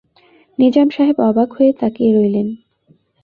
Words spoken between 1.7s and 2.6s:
তাকিয়ে রইলেন।